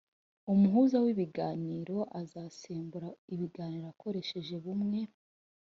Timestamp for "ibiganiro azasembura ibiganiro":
1.13-3.85